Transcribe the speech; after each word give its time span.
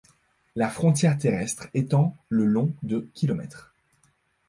La 0.55 0.67
frontière 0.67 1.15
terrestre 1.15 1.67
étend 1.75 2.17
le 2.27 2.43
long 2.45 2.73
de 2.81 3.07
km. 3.13 3.71